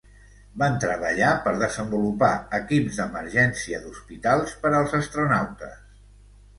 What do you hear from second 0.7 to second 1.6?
treballar per